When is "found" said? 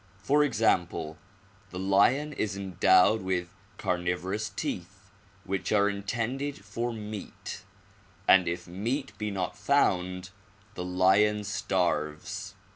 9.55-10.31